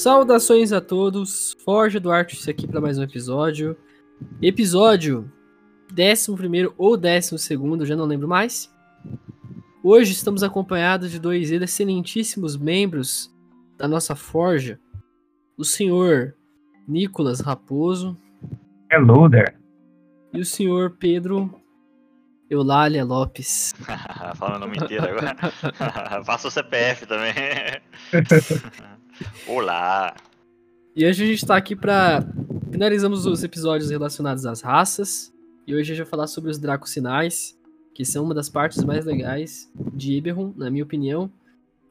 Saudações 0.00 0.72
a 0.72 0.80
todos, 0.80 1.54
Forja 1.62 2.00
do 2.00 2.10
Artist 2.10 2.48
aqui 2.48 2.66
para 2.66 2.80
mais 2.80 2.96
um 2.96 3.02
episódio. 3.02 3.76
Episódio 4.40 5.30
11 5.92 6.72
ou 6.78 6.96
12, 6.96 7.46
já 7.84 7.94
não 7.94 8.06
lembro 8.06 8.26
mais. 8.26 8.74
Hoje 9.84 10.12
estamos 10.12 10.42
acompanhados 10.42 11.10
de 11.10 11.18
dois 11.18 11.50
excelentíssimos 11.50 12.56
membros 12.56 13.30
da 13.76 13.86
nossa 13.86 14.16
Forja. 14.16 14.80
O 15.54 15.66
senhor 15.66 16.34
Nicolas 16.88 17.40
Raposo. 17.40 18.16
Hello 18.90 19.28
there. 19.28 19.54
E 20.32 20.40
o 20.40 20.46
senhor 20.46 20.96
Pedro 20.98 21.54
Eulália 22.48 23.04
Lopes. 23.04 23.74
Fala 24.36 24.56
o 24.56 24.60
nome 24.60 24.78
inteiro 24.78 25.04
agora. 25.04 25.36
Faça 26.24 26.48
o 26.48 26.50
CPF 26.50 27.04
também. 27.04 27.34
Olá! 29.46 30.14
E 30.94 31.06
hoje 31.06 31.24
a 31.24 31.26
gente 31.26 31.46
tá 31.46 31.56
aqui 31.56 31.76
pra. 31.76 32.22
Finalizamos 32.70 33.26
os 33.26 33.42
episódios 33.44 33.90
relacionados 33.90 34.46
às 34.46 34.60
raças. 34.60 35.32
E 35.66 35.74
hoje 35.74 35.92
a 35.92 35.94
gente 35.94 36.04
vai 36.04 36.10
falar 36.10 36.26
sobre 36.26 36.50
os 36.50 36.58
Dracosinais, 36.58 37.58
que 37.94 38.04
são 38.04 38.24
uma 38.24 38.34
das 38.34 38.48
partes 38.48 38.82
mais 38.82 39.04
legais 39.04 39.70
de 39.94 40.16
Eberron, 40.16 40.52
na 40.56 40.70
minha 40.70 40.84
opinião. 40.84 41.30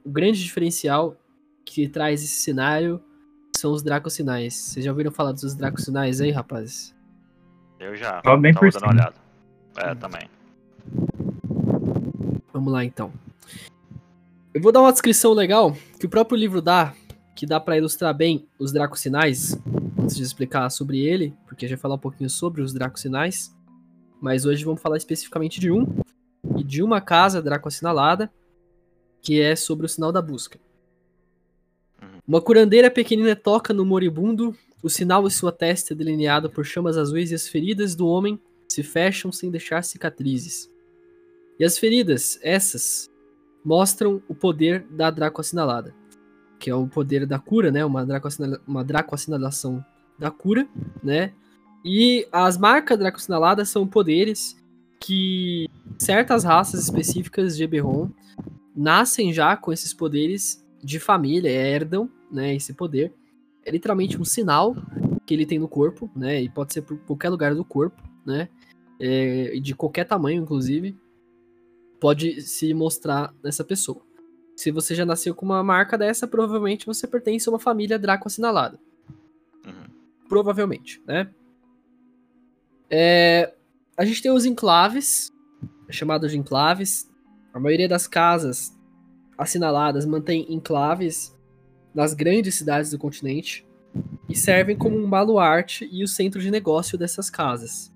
O 0.03 0.09
grande 0.09 0.43
diferencial 0.43 1.15
que 1.65 1.87
traz 1.87 2.23
esse 2.23 2.41
cenário 2.41 3.01
são 3.55 3.71
os 3.71 3.83
Dracosinais. 3.83 4.53
Vocês 4.53 4.85
já 4.85 4.91
ouviram 4.91 5.11
falar 5.11 5.31
dos 5.31 5.55
Dracosinais 5.55 6.21
aí, 6.21 6.31
rapazes? 6.31 6.95
Eu 7.79 7.95
já. 7.95 8.21
Só 8.25 8.35
bem 8.35 8.53
Tava 8.53 8.65
por 8.65 8.73
dando 8.73 8.83
uma 8.83 8.93
olhada. 8.93 9.15
É, 9.77 9.95
também. 9.95 10.29
Vamos 12.51 12.73
lá 12.73 12.83
então. 12.83 13.13
Eu 14.53 14.61
vou 14.61 14.71
dar 14.71 14.81
uma 14.81 14.91
descrição 14.91 15.31
legal 15.31 15.75
que 15.99 16.05
o 16.05 16.09
próprio 16.09 16.37
livro 16.37 16.61
dá, 16.61 16.93
que 17.39 17.45
dá 17.45 17.57
pra 17.57 17.77
ilustrar 17.77 18.13
bem 18.13 18.49
os 18.59 18.73
Dracosinais, 18.73 19.57
antes 19.97 20.17
de 20.17 20.23
explicar 20.23 20.69
sobre 20.69 20.99
ele, 20.99 21.33
porque 21.47 21.65
vai 21.67 21.77
falar 21.77 21.95
um 21.95 21.99
pouquinho 21.99 22.29
sobre 22.29 22.61
os 22.61 22.73
Dracosinais. 22.73 23.55
Mas 24.21 24.43
hoje 24.43 24.65
vamos 24.65 24.81
falar 24.81 24.97
especificamente 24.97 25.57
de 25.57 25.71
um, 25.71 25.87
e 26.57 26.65
de 26.65 26.83
uma 26.83 26.99
casa 26.99 27.41
Draco 27.41 27.69
assinalada, 27.69 28.29
que 29.21 29.39
é 29.39 29.55
sobre 29.55 29.85
o 29.85 29.89
sinal 29.89 30.11
da 30.11 30.21
busca. 30.21 30.59
Uma 32.27 32.41
curandeira 32.41 32.91
pequenina 32.91 33.37
toca 33.37 33.73
no 33.73 33.85
moribundo, 33.85 34.53
o 34.83 34.89
sinal 34.89 35.25
em 35.25 35.29
sua 35.29 35.53
testa 35.53 35.93
é 35.93 35.95
delineado 35.95 36.49
por 36.49 36.65
chamas 36.65 36.97
azuis 36.97 37.31
e 37.31 37.35
as 37.35 37.47
feridas 37.47 37.95
do 37.95 38.05
homem 38.05 38.37
se 38.67 38.83
fecham 38.83 39.31
sem 39.31 39.49
deixar 39.49 39.81
cicatrizes. 39.85 40.69
E 41.57 41.63
as 41.63 41.77
feridas, 41.77 42.37
essas, 42.43 43.09
mostram 43.63 44.21
o 44.27 44.35
poder 44.35 44.85
da 44.89 45.09
Draco 45.09 45.39
assinalada, 45.39 45.95
que 46.59 46.69
é 46.69 46.75
o 46.75 46.87
poder 46.87 47.25
da 47.25 47.39
cura, 47.39 47.71
né? 47.71 47.83
Uma 47.85 48.05
Draco, 48.05 48.27
assinala- 48.27 48.61
uma 48.67 48.83
Draco 48.83 49.15
assinalação 49.15 49.83
da 50.17 50.29
cura, 50.29 50.67
né? 51.01 51.33
E 51.83 52.27
as 52.31 52.57
marcas 52.57 52.99
Draco 52.99 53.17
assinaladas 53.17 53.69
são 53.69 53.87
poderes 53.87 54.57
que 54.99 55.67
certas 55.97 56.43
raças 56.43 56.83
específicas 56.83 57.55
de 57.55 57.63
Eberron 57.63 58.09
nascem 58.75 59.31
já 59.33 59.55
com 59.55 59.71
esses 59.71 59.93
poderes 59.93 60.63
de 60.83 60.99
família, 60.99 61.49
herdam, 61.49 62.09
né, 62.31 62.55
esse 62.55 62.73
poder. 62.73 63.13
É 63.65 63.71
literalmente 63.71 64.19
um 64.19 64.25
sinal 64.25 64.75
que 65.25 65.33
ele 65.33 65.45
tem 65.45 65.59
no 65.59 65.67
corpo, 65.67 66.09
né, 66.15 66.41
e 66.41 66.49
pode 66.49 66.73
ser 66.73 66.81
por 66.81 66.97
qualquer 66.99 67.29
lugar 67.29 67.55
do 67.55 67.63
corpo, 67.63 68.01
né, 68.25 68.49
é, 68.99 69.59
de 69.59 69.73
qualquer 69.73 70.05
tamanho, 70.05 70.41
inclusive, 70.41 70.97
pode 71.99 72.41
se 72.41 72.73
mostrar 72.73 73.33
nessa 73.43 73.63
pessoa. 73.63 74.01
Se 74.59 74.71
você 74.71 74.93
já 74.93 75.05
nasceu 75.05 75.33
com 75.33 75.45
uma 75.45 75.63
marca 75.63 75.97
dessa, 75.97 76.27
provavelmente 76.27 76.85
você 76.85 77.07
pertence 77.07 77.47
a 77.47 77.51
uma 77.53 77.59
família 77.59 77.97
Draco 77.97 78.27
assinalada. 78.27 78.77
Uhum. 79.65 79.85
Provavelmente, 80.27 81.01
né? 81.07 81.29
É, 82.89 83.53
a 83.95 84.03
gente 84.03 84.21
tem 84.21 84.29
os 84.29 84.43
enclaves, 84.43 85.31
chamados 85.89 86.31
de 86.31 86.37
enclaves. 86.37 87.09
A 87.53 87.59
maioria 87.59 87.87
das 87.87 88.05
casas 88.05 88.77
assinaladas 89.37 90.05
mantém 90.05 90.45
enclaves 90.53 91.33
nas 91.95 92.13
grandes 92.13 92.55
cidades 92.55 92.91
do 92.91 92.99
continente 92.99 93.65
e 94.27 94.35
servem 94.35 94.77
como 94.77 94.97
um 94.97 95.09
baluarte 95.09 95.87
e 95.89 96.03
o 96.03 96.07
centro 96.07 96.41
de 96.41 96.51
negócio 96.51 96.97
dessas 96.97 97.29
casas. 97.29 97.93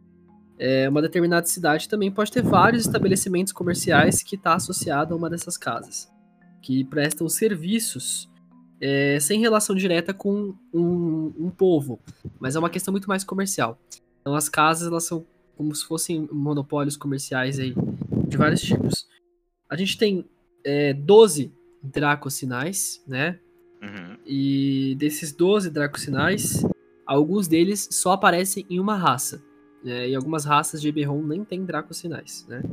É, 0.57 0.87
uma 0.87 1.01
determinada 1.01 1.45
cidade 1.45 1.89
também 1.89 2.09
pode 2.09 2.31
ter 2.31 2.41
vários 2.41 2.85
estabelecimentos 2.85 3.51
comerciais 3.51 4.23
que 4.23 4.37
está 4.37 4.55
associado 4.55 5.13
a 5.13 5.17
uma 5.17 5.29
dessas 5.29 5.57
casas, 5.57 6.12
que 6.63 6.83
prestam 6.85 7.27
serviços 7.29 8.29
é, 8.81 9.19
sem 9.19 9.39
relação 9.39 9.75
direta 9.75 10.13
com 10.13 10.55
um, 10.73 11.33
um 11.37 11.49
povo, 11.49 11.99
mas 12.39 12.55
é 12.55 12.59
uma 12.59 12.69
questão 12.69 12.91
muito 12.91 13.07
mais 13.07 13.23
comercial. 13.23 13.79
Então 14.21 14.33
as 14.33 14.49
casas 14.49 14.87
elas 14.87 15.03
são 15.03 15.25
como 15.55 15.75
se 15.75 15.85
fossem 15.85 16.27
monopólios 16.31 16.97
comerciais 16.97 17.59
aí 17.59 17.75
de 18.27 18.37
vários 18.37 18.61
tipos. 18.61 19.07
A 19.69 19.75
gente 19.75 19.97
tem 19.97 20.25
é, 20.65 20.93
12 20.93 21.53
dracosinais, 21.83 23.03
né? 23.07 23.39
Uhum. 23.81 24.17
E 24.25 24.95
desses 24.97 25.33
12 25.33 25.69
dracosinais, 25.69 26.65
alguns 27.05 27.47
deles 27.47 27.89
só 27.91 28.13
aparecem 28.13 28.65
em 28.69 28.79
uma 28.79 28.95
raça. 28.95 29.43
Né? 29.83 30.09
E 30.09 30.15
algumas 30.15 30.45
raças 30.45 30.81
de 30.81 30.87
Eberron 30.87 31.21
nem 31.21 31.43
tem 31.43 31.65
dracosinais, 31.65 32.45
né? 32.47 32.63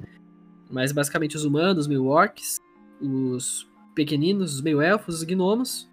Mas 0.70 0.92
basicamente 0.92 1.36
os 1.36 1.44
humanos, 1.44 1.82
os 1.82 1.88
meio 1.88 2.06
orcs, 2.06 2.60
os 3.00 3.69
pequeninos, 4.00 4.54
os 4.54 4.60
meio 4.62 4.80
elfos, 4.80 5.16
os 5.16 5.22
gnomos, 5.24 5.86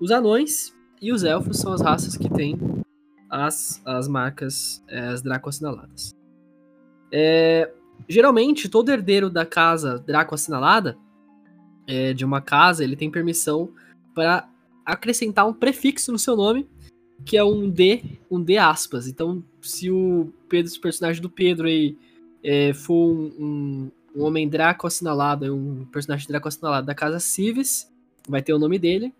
os 0.00 0.10
anões 0.10 0.74
e 1.02 1.12
os 1.12 1.24
elfos 1.24 1.58
são 1.58 1.74
as 1.74 1.82
raças 1.82 2.16
que 2.16 2.30
têm 2.30 2.58
as, 3.28 3.82
as 3.84 4.08
marcas, 4.08 4.82
é, 4.88 5.00
as 5.00 5.20
Draco 5.20 5.50
assinaladas. 5.50 6.16
É, 7.12 7.70
geralmente, 8.08 8.66
todo 8.66 8.88
herdeiro 8.88 9.28
da 9.28 9.44
casa 9.44 9.98
Draco 9.98 10.34
assinalada, 10.34 10.96
é, 11.86 12.14
de 12.14 12.24
uma 12.24 12.40
casa, 12.40 12.82
ele 12.82 12.96
tem 12.96 13.10
permissão 13.10 13.68
para 14.14 14.48
acrescentar 14.86 15.46
um 15.46 15.52
prefixo 15.52 16.10
no 16.10 16.18
seu 16.18 16.34
nome, 16.34 16.66
que 17.26 17.36
é 17.36 17.44
um 17.44 17.68
D, 17.68 18.02
um 18.30 18.42
D 18.42 18.56
aspas. 18.56 19.06
Então, 19.06 19.44
se 19.60 19.90
o 19.90 20.32
Pedro, 20.48 20.72
o 20.72 20.80
personagem 20.80 21.20
do 21.20 21.28
Pedro 21.28 21.66
aí, 21.66 21.94
é, 22.42 22.72
for 22.72 23.14
um, 23.14 23.32
um, 23.38 23.90
um 24.14 24.22
homem 24.22 24.48
Draco 24.48 24.86
assinalado, 24.86 25.54
um 25.54 25.84
personagem 25.86 26.26
Draco 26.28 26.48
assinalado 26.48 26.86
da 26.86 26.94
casa 26.94 27.18
Civis, 27.18 27.90
vai 28.28 28.42
ter 28.42 28.52
o 28.52 28.58
nome 28.58 28.78
dele 28.78 29.12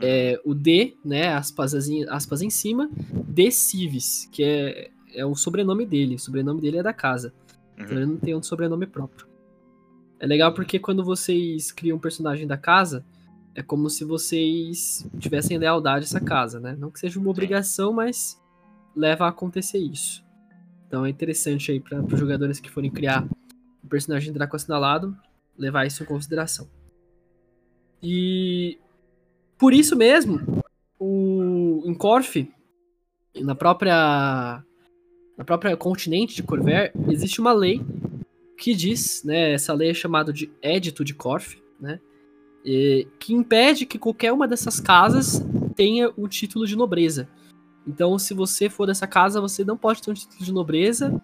é, 0.00 0.40
o 0.44 0.54
D, 0.54 0.96
né, 1.04 1.34
aspas, 1.34 1.74
aspas 2.08 2.42
em 2.42 2.50
cima, 2.50 2.88
D 3.26 3.50
Civis, 3.50 4.28
que 4.30 4.42
é, 4.44 4.90
é 5.12 5.26
o 5.26 5.34
sobrenome 5.34 5.84
dele. 5.84 6.14
O 6.14 6.18
sobrenome 6.18 6.60
dele 6.60 6.78
é 6.78 6.82
da 6.82 6.92
casa. 6.92 7.32
Então 7.76 7.96
Uhum. 7.96 7.96
ele 8.02 8.06
não 8.06 8.16
tem 8.16 8.34
um 8.34 8.42
sobrenome 8.42 8.86
próprio. 8.86 9.26
É 10.20 10.26
legal 10.26 10.52
porque 10.52 10.78
quando 10.78 11.04
vocês 11.04 11.70
criam 11.70 11.96
um 11.96 12.00
personagem 12.00 12.46
da 12.46 12.56
casa, 12.56 13.04
é 13.54 13.62
como 13.62 13.88
se 13.88 14.04
vocês 14.04 15.08
tivessem 15.18 15.58
lealdade 15.58 16.04
a 16.04 16.08
essa 16.08 16.20
casa, 16.20 16.58
né? 16.60 16.76
Não 16.78 16.90
que 16.90 16.98
seja 16.98 17.18
uma 17.18 17.30
obrigação, 17.30 17.92
mas 17.92 18.40
leva 18.94 19.26
a 19.26 19.28
acontecer 19.28 19.78
isso. 19.78 20.24
Então 20.86 21.04
é 21.04 21.10
interessante 21.10 21.70
aí 21.70 21.80
para 21.80 22.02
os 22.02 22.18
jogadores 22.18 22.58
que 22.58 22.70
forem 22.70 22.90
criar 22.90 23.26
um 23.84 23.88
personagem 23.88 24.32
Draco 24.32 24.56
assinalado, 24.56 25.16
levar 25.56 25.86
isso 25.86 26.02
em 26.02 26.06
consideração. 26.06 26.68
E 28.02 28.78
por 29.58 29.72
isso 29.72 29.96
mesmo, 29.96 30.40
o 30.98 31.82
em 31.84 31.94
na 33.42 33.54
própria 33.54 34.62
na 35.36 35.44
própria 35.44 35.76
continente 35.76 36.34
de 36.34 36.42
Corver, 36.42 36.92
existe 37.08 37.40
uma 37.40 37.52
lei 37.52 37.80
que 38.56 38.74
diz, 38.74 39.22
né, 39.22 39.52
essa 39.52 39.72
lei 39.72 39.90
é 39.90 39.94
chamada 39.94 40.32
de 40.32 40.50
Édito 40.60 41.04
de 41.04 41.14
Corf, 41.14 41.56
né, 41.80 42.00
e- 42.64 43.06
que 43.20 43.32
impede 43.32 43.86
que 43.86 44.00
qualquer 44.00 44.32
uma 44.32 44.48
dessas 44.48 44.80
casas 44.80 45.40
tenha 45.76 46.12
o 46.16 46.26
título 46.26 46.66
de 46.66 46.74
nobreza. 46.74 47.28
Então, 47.86 48.18
se 48.18 48.34
você 48.34 48.68
for 48.68 48.86
dessa 48.86 49.06
casa, 49.06 49.40
você 49.40 49.64
não 49.64 49.76
pode 49.76 50.02
ter 50.02 50.10
um 50.10 50.14
título 50.14 50.44
de 50.44 50.52
nobreza 50.52 51.22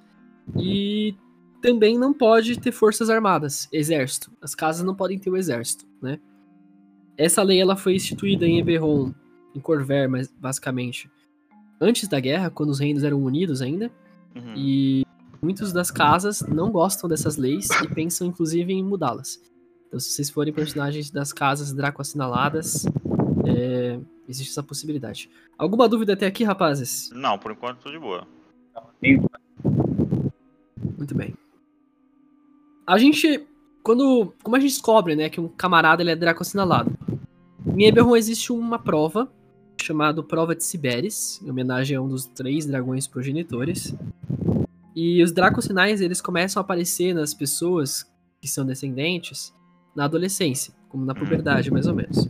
e 0.56 1.16
também 1.64 1.98
não 1.98 2.12
pode 2.12 2.60
ter 2.60 2.70
forças 2.72 3.08
armadas, 3.08 3.66
exército. 3.72 4.30
As 4.42 4.54
casas 4.54 4.84
não 4.84 4.94
podem 4.94 5.18
ter 5.18 5.30
o 5.30 5.36
exército, 5.36 5.86
né? 6.02 6.20
Essa 7.16 7.42
lei 7.42 7.58
ela 7.58 7.74
foi 7.74 7.94
instituída 7.94 8.46
em 8.46 8.58
Eberron, 8.58 9.14
em 9.54 9.60
Corver, 9.60 10.06
mas 10.10 10.28
basicamente 10.28 11.10
antes 11.80 12.06
da 12.06 12.20
guerra, 12.20 12.50
quando 12.50 12.68
os 12.68 12.78
reinos 12.78 13.02
eram 13.02 13.22
unidos 13.22 13.62
ainda, 13.62 13.90
Uhum. 14.36 14.52
e 14.56 15.06
muitas 15.40 15.72
das 15.72 15.90
casas 15.90 16.42
não 16.42 16.70
gostam 16.70 17.08
dessas 17.08 17.36
leis 17.38 17.68
e 17.82 17.88
pensam 17.94 18.26
inclusive 18.26 18.72
em 18.72 18.82
mudá-las. 18.84 19.40
Então, 19.88 19.98
se 19.98 20.10
vocês 20.10 20.28
forem 20.28 20.52
personagens 20.52 21.10
das 21.10 21.32
casas 21.32 21.72
Draco 21.72 22.02
assinaladas, 22.02 22.84
é, 23.46 23.98
existe 24.28 24.50
essa 24.50 24.62
possibilidade. 24.62 25.30
Alguma 25.56 25.88
dúvida 25.88 26.12
até 26.12 26.26
aqui, 26.26 26.44
rapazes? 26.44 27.10
Não, 27.14 27.38
por 27.38 27.52
enquanto 27.52 27.78
tô 27.78 27.90
de 27.90 27.98
boa. 27.98 28.26
Muito 30.98 31.14
bem. 31.14 31.32
A 32.86 32.98
gente, 32.98 33.46
quando, 33.82 34.34
como 34.42 34.56
a 34.56 34.60
gente 34.60 34.72
descobre, 34.72 35.16
né, 35.16 35.30
que 35.30 35.40
um 35.40 35.48
camarada 35.48 36.02
ele 36.02 36.10
é 36.10 36.16
Draco 36.16 36.42
assinalado? 36.42 36.92
Em 37.76 37.84
Eberron 37.84 38.14
existe 38.14 38.52
uma 38.52 38.78
prova 38.78 39.32
chamado 39.82 40.22
Prova 40.22 40.54
de 40.54 40.64
Siberis, 40.64 41.40
em 41.42 41.50
homenagem 41.50 41.96
a 41.96 42.00
um 42.00 42.08
dos 42.08 42.26
três 42.26 42.66
dragões 42.66 43.06
progenitores. 43.06 43.94
E 44.94 45.22
os 45.22 45.32
dracosinais, 45.32 46.00
eles 46.00 46.20
começam 46.20 46.60
a 46.60 46.64
aparecer 46.64 47.14
nas 47.14 47.34
pessoas 47.34 48.10
que 48.40 48.48
são 48.48 48.64
descendentes 48.64 49.52
na 49.94 50.04
adolescência, 50.04 50.74
como 50.88 51.04
na 51.04 51.14
puberdade, 51.14 51.70
mais 51.70 51.86
ou 51.86 51.94
menos. 51.94 52.28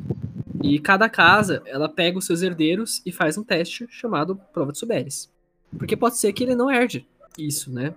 E 0.63 0.79
cada 0.79 1.09
casa, 1.09 1.63
ela 1.67 1.89
pega 1.89 2.19
os 2.19 2.25
seus 2.25 2.43
herdeiros 2.43 3.03
e 3.05 3.13
faz 3.13 3.37
um 3.37 3.45
teste 3.45 3.87
chamado 3.91 4.37
Prova 4.53 4.73
de 4.73 4.79
Siberis. 4.79 5.31
Porque 5.77 5.97
pode 5.97 6.17
ser 6.17 6.33
que 6.33 6.45
ele 6.45 6.55
não 6.55 6.71
herde 6.71 7.07
isso, 7.37 7.71
né? 7.71 7.95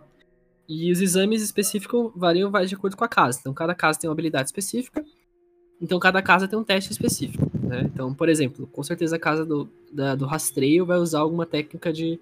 E 0.67 0.91
os 0.91 1.01
exames 1.01 1.41
específicos 1.41 2.11
variam 2.15 2.51
vai 2.51 2.65
de 2.65 2.75
acordo 2.75 2.97
com 2.97 3.03
a 3.03 3.07
casa. 3.07 3.39
Então, 3.39 3.53
cada 3.53 3.73
casa 3.73 3.99
tem 3.99 4.09
uma 4.09 4.13
habilidade 4.13 4.49
específica. 4.49 5.03
Então, 5.79 5.97
cada 5.99 6.21
casa 6.21 6.47
tem 6.47 6.59
um 6.59 6.63
teste 6.63 6.91
específico. 6.91 7.49
Né? 7.63 7.83
Então, 7.93 8.13
por 8.13 8.27
exemplo, 8.27 8.67
com 8.67 8.83
certeza 8.83 9.15
a 9.15 9.19
casa 9.19 9.45
do, 9.45 9.69
da, 9.91 10.15
do 10.15 10.25
rastreio 10.25 10.85
vai 10.85 10.97
usar 10.97 11.19
alguma 11.19 11.45
técnica 11.45 11.93
de, 11.93 12.19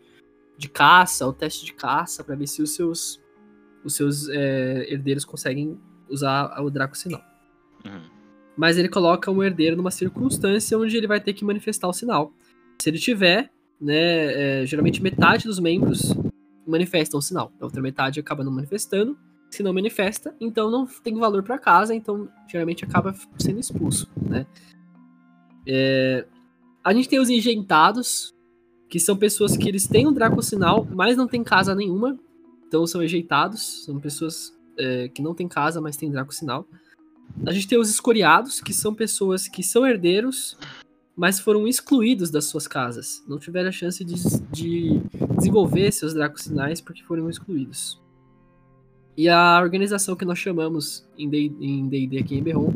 de 0.57 0.69
caça, 0.69 1.25
ou 1.25 1.33
teste 1.33 1.65
de 1.65 1.73
caça, 1.73 2.23
para 2.23 2.35
ver 2.35 2.47
se 2.47 2.61
os 2.61 2.75
seus, 2.75 3.19
os 3.83 3.95
seus 3.95 4.29
é, 4.29 4.85
herdeiros 4.91 5.25
conseguem 5.25 5.79
usar 6.07 6.61
o 6.61 6.69
Draco 6.69 6.95
Sinal. 6.95 7.23
Uhum. 7.83 8.01
Mas 8.55 8.77
ele 8.77 8.89
coloca 8.89 9.31
um 9.31 9.43
herdeiro 9.43 9.75
numa 9.75 9.91
circunstância 9.91 10.77
onde 10.77 10.95
ele 10.95 11.07
vai 11.07 11.19
ter 11.19 11.33
que 11.33 11.43
manifestar 11.43 11.87
o 11.87 11.93
sinal. 11.93 12.31
Se 12.81 12.89
ele 12.89 12.99
tiver, 12.99 13.51
né, 13.81 14.61
é, 14.61 14.65
geralmente 14.65 15.01
metade 15.01 15.45
dos 15.45 15.59
membros 15.59 16.13
manifestam 16.65 17.19
o 17.19 17.21
sinal. 17.21 17.51
A 17.59 17.65
outra 17.65 17.81
metade 17.81 18.19
acaba 18.19 18.43
não 18.43 18.51
manifestando. 18.51 19.17
Se 19.49 19.63
não 19.63 19.73
manifesta, 19.73 20.35
então 20.39 20.69
não 20.69 20.85
tem 20.85 21.15
valor 21.15 21.43
para 21.43 21.57
casa, 21.57 21.95
então 21.95 22.27
geralmente 22.47 22.83
acaba 22.83 23.15
sendo 23.37 23.59
expulso, 23.59 24.09
né? 24.21 24.45
É... 25.65 26.25
A 26.83 26.93
gente 26.93 27.07
tem 27.07 27.19
os 27.19 27.29
enjeitados, 27.29 28.33
que 28.89 28.99
são 28.99 29.15
pessoas 29.15 29.55
que 29.55 29.67
eles 29.67 29.87
têm 29.87 30.07
um 30.07 30.13
Draco 30.13 30.41
Sinal, 30.41 30.85
mas 30.91 31.15
não 31.15 31.27
tem 31.27 31.43
casa 31.43 31.73
nenhuma, 31.73 32.19
então 32.67 32.85
são 32.85 33.03
enjeitados, 33.03 33.85
são 33.85 33.99
pessoas 33.99 34.53
é, 34.77 35.07
que 35.09 35.21
não 35.21 35.33
têm 35.33 35.47
casa, 35.47 35.79
mas 35.79 35.97
têm 35.97 36.11
Draco 36.11 36.33
Sinal. 36.33 36.67
A 37.45 37.51
gente 37.51 37.67
tem 37.67 37.79
os 37.79 37.89
escoriados, 37.89 38.59
que 38.59 38.73
são 38.73 38.93
pessoas 38.93 39.47
que 39.47 39.63
são 39.63 39.85
herdeiros, 39.85 40.57
mas 41.15 41.39
foram 41.39 41.67
excluídos 41.67 42.29
das 42.29 42.45
suas 42.45 42.67
casas. 42.67 43.23
Não 43.27 43.39
tiveram 43.39 43.69
a 43.69 43.71
chance 43.71 44.03
de, 44.03 44.15
de 44.51 45.01
desenvolver 45.37 45.91
seus 45.91 46.13
dracosinais 46.13 46.81
porque 46.81 47.03
foram 47.03 47.29
excluídos. 47.29 48.01
E 49.17 49.29
a 49.29 49.59
organização 49.61 50.15
que 50.15 50.25
nós 50.25 50.37
chamamos 50.37 51.07
em 51.17 51.29
D&D 51.29 52.19
aqui 52.19 52.35
em 52.35 52.43
Berron 52.43 52.73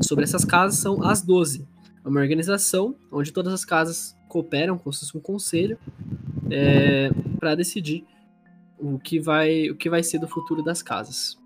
sobre 0.00 0.24
essas 0.24 0.44
casas 0.44 0.80
são 0.80 1.04
as 1.04 1.22
12. 1.22 1.64
É 2.04 2.08
uma 2.08 2.20
organização 2.20 2.96
onde 3.12 3.32
todas 3.32 3.52
as 3.52 3.64
casas 3.64 4.16
cooperam 4.28 4.76
como 4.76 4.92
se 4.92 5.00
fosse 5.00 5.16
um 5.16 5.20
conselho 5.20 5.78
é, 6.50 7.10
para 7.38 7.54
decidir 7.54 8.04
o 8.76 8.98
que, 8.98 9.20
vai, 9.20 9.70
o 9.70 9.76
que 9.76 9.88
vai 9.88 10.02
ser 10.02 10.18
do 10.18 10.26
futuro 10.26 10.62
das 10.62 10.82
casas. 10.82 11.38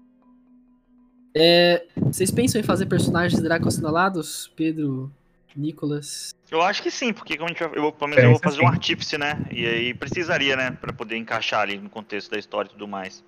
É, 1.34 1.87
vocês 1.96 2.31
pensam 2.31 2.61
em 2.61 2.64
fazer 2.64 2.87
personagens 2.87 3.40
Draco 3.40 3.69
assinalados, 3.69 4.50
Pedro, 4.55 5.11
Nicolas? 5.59 6.35
Eu 6.51 6.61
acho 6.61 6.83
que 6.83 6.91
sim, 6.91 7.13
porque 7.13 7.37
como 7.37 7.49
a 7.49 7.53
gente 7.53 7.63
vai, 7.63 7.79
eu, 7.79 7.93
pelo 7.93 8.11
menos 8.11 8.25
eu 8.25 8.31
vou 8.31 8.39
fazer 8.39 8.59
sim. 8.59 8.65
um 8.65 8.69
artífice, 8.69 9.19
né? 9.19 9.45
E 9.51 9.67
aí 9.67 9.95
precisaria, 9.95 10.57
né? 10.57 10.71
Pra 10.71 10.93
poder 10.93 11.17
encaixar 11.17 11.61
ali 11.61 11.79
no 11.79 11.89
contexto 11.89 12.31
da 12.31 12.39
história 12.39 12.69
e 12.69 12.73
tudo 12.73 12.87
mais. 12.87 13.25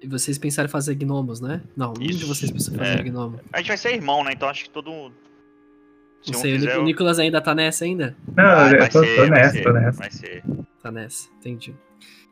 E 0.00 0.06
vocês 0.06 0.38
pensaram 0.38 0.68
em 0.68 0.70
fazer 0.70 0.94
gnomos, 0.94 1.40
né? 1.40 1.62
Não, 1.76 1.90
um 1.90 1.94
de 1.94 2.24
vocês 2.24 2.50
pensou 2.50 2.74
em 2.74 2.78
fazer 2.78 3.00
é. 3.00 3.02
gnomo. 3.02 3.40
A 3.52 3.58
gente 3.58 3.68
vai 3.68 3.76
ser 3.76 3.94
irmão, 3.94 4.22
né? 4.22 4.32
Então 4.32 4.48
acho 4.48 4.64
que 4.64 4.70
todo. 4.70 5.12
Se 6.22 6.32
não 6.32 6.40
sei, 6.40 6.54
quiser, 6.54 6.78
o 6.78 6.84
Nicolas 6.84 7.18
ainda 7.18 7.40
tá 7.40 7.54
nessa 7.54 7.84
ainda? 7.84 8.16
Não, 8.36 8.44
ah, 8.44 8.70
eu 8.70 8.88
tô, 8.90 9.04
ser, 9.04 9.16
tô 9.16 9.26
nessa, 9.26 9.52
ser, 9.52 9.62
tô 9.62 9.72
nessa. 9.72 9.98
Vai 9.98 10.10
ser. 10.10 10.44
Tá 10.82 10.90
nessa, 10.90 11.28
entendi. 11.38 11.74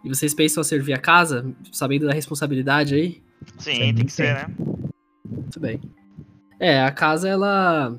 E 0.04 0.08
vocês 0.08 0.34
pensam 0.34 0.60
em 0.60 0.64
servir 0.64 0.92
a 0.92 0.98
casa, 0.98 1.46
sabendo 1.72 2.06
da 2.06 2.12
responsabilidade 2.12 2.94
aí? 2.94 3.22
Sim, 3.58 3.94
tem 3.94 4.04
que 4.04 4.12
ser, 4.12 4.34
né? 4.34 4.46
Muito 5.24 5.60
bem. 5.60 5.80
É, 6.60 6.82
a 6.82 6.90
casa, 6.90 7.28
ela 7.28 7.98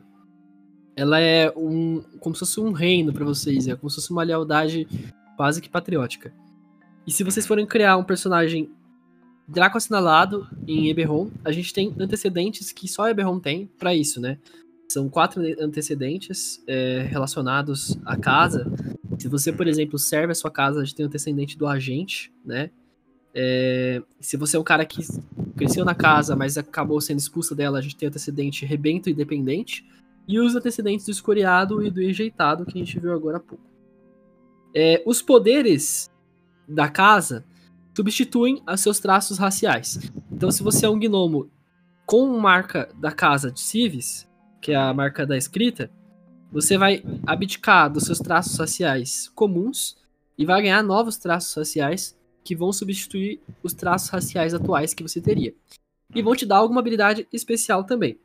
ela 0.96 1.20
é 1.20 1.52
um 1.56 2.02
como 2.20 2.36
se 2.36 2.40
fosse 2.40 2.60
um 2.60 2.72
reino 2.72 3.12
para 3.12 3.26
vocês, 3.26 3.68
é 3.68 3.76
como 3.76 3.90
se 3.90 3.98
fosse 3.98 4.12
uma 4.12 4.24
lealdade 4.24 4.88
quase 5.36 5.62
que 5.62 5.70
patriótica. 5.70 6.34
E 7.06 7.12
se 7.12 7.24
vocês 7.24 7.46
forem 7.46 7.66
criar 7.66 7.98
um 7.98 8.04
personagem 8.04 8.70
Draco 9.48 9.78
assinalado 9.78 10.48
em 10.68 10.90
Eberron, 10.90 11.30
a 11.44 11.52
gente 11.52 11.72
tem 11.72 11.94
antecedentes 12.00 12.72
que 12.72 12.88
só 12.88 13.08
Eberron 13.08 13.40
tem 13.40 13.70
para 13.78 13.94
isso, 13.94 14.20
né? 14.20 14.40
São 14.90 15.08
quatro 15.08 15.42
antecedentes 15.60 16.64
é, 16.66 17.06
relacionados 17.08 17.98
à 18.06 18.18
casa. 18.18 18.66
Se 19.20 19.28
você, 19.28 19.52
por 19.52 19.68
exemplo, 19.68 20.00
serve 20.00 20.32
a 20.32 20.36
sua 20.36 20.50
casa, 20.50 20.82
a 20.82 20.84
gente 20.84 20.96
tem 20.96 21.06
o 21.06 21.10
antecedente 21.10 21.58
do 21.58 21.68
agente, 21.68 22.34
né? 22.44 22.72
É, 23.36 24.02
se 24.20 24.36
você 24.36 24.58
é 24.58 24.60
um 24.60 24.64
cara 24.64 24.86
que 24.86 25.06
cresceu 25.56 25.86
na 25.86 25.94
casa, 25.94 26.36
mas 26.36 26.58
acabou 26.58 27.00
sendo 27.02 27.20
expulso 27.20 27.54
dela, 27.54 27.78
a 27.78 27.82
gente 27.82 27.96
tem 27.96 28.08
antecedente 28.08 28.66
rebento 28.66 29.10
e 29.10 29.14
dependente 29.14 29.86
e 30.28 30.40
os 30.40 30.56
antecedentes 30.56 31.06
do 31.06 31.12
escoriado 31.12 31.84
e 31.84 31.92
do 31.92 32.02
enjeitado 32.02 32.66
que 32.66 32.78
a 32.78 32.84
gente 32.84 33.00
viu 33.00 33.14
agora 33.14 33.38
há 33.38 33.40
pouco. 33.40 33.64
É, 34.74 35.02
os 35.06 35.22
poderes 35.22 36.12
da 36.68 36.90
casa 36.90 37.46
substituem 37.96 38.62
os 38.68 38.82
seus 38.82 39.00
traços 39.00 39.38
raciais. 39.38 40.00
Então, 40.32 40.52
se 40.52 40.62
você 40.62 40.86
é 40.86 40.90
um 40.90 41.00
gnomo 41.00 41.50
com 42.06 42.28
marca 42.38 42.90
da 43.00 43.12
casa 43.12 43.52
de 43.52 43.60
Civis, 43.60 44.28
que 44.62 44.72
é 44.72 44.76
a 44.76 44.94
marca 44.94 45.26
da 45.26 45.38
escrita, 45.38 45.90
você 46.52 46.78
vai 46.78 47.04
abdicar 47.26 47.92
dos 47.92 48.04
seus 48.04 48.20
traços 48.20 48.58
raciais 48.58 49.30
comuns 49.36 49.98
e 50.38 50.46
vai 50.46 50.62
ganhar 50.62 50.84
novos 50.84 51.18
traços 51.18 51.54
raciais 51.56 52.18
que 52.44 52.56
vão 52.56 52.72
substituir 52.72 53.42
os 53.64 53.74
traços 53.74 54.10
raciais 54.10 54.54
atuais 54.54 54.94
que 54.94 55.04
você 55.04 55.22
teria. 55.22 55.54
E 56.14 56.22
vão 56.22 56.36
te 56.36 56.46
dar 56.46 56.58
alguma 56.58 56.80
habilidade 56.80 57.28
especial 57.32 57.84
também. 57.84 58.20